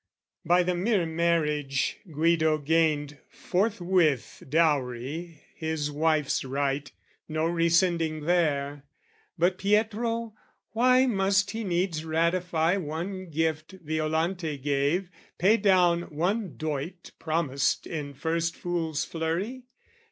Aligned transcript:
By 0.43 0.63
the 0.63 0.73
mere 0.73 1.05
marriage, 1.05 1.99
Guido 2.11 2.57
gained 2.57 3.19
forthwith 3.29 4.41
Dowry, 4.49 5.43
his 5.53 5.91
wife's 5.91 6.43
right; 6.43 6.91
no 7.29 7.45
rescinding 7.45 8.21
there: 8.21 8.83
But 9.37 9.59
Pietro, 9.59 10.33
why 10.71 11.05
must 11.05 11.51
he 11.51 11.63
needs 11.63 12.03
ratify 12.03 12.77
One 12.77 13.29
gift 13.29 13.73
Violante 13.73 14.57
gave, 14.57 15.11
pay 15.37 15.57
down 15.57 16.01
one 16.09 16.57
doit 16.57 17.11
Promised 17.19 17.85
in 17.85 18.15
first 18.15 18.55
fool's 18.55 19.05
flurry? 19.05 19.65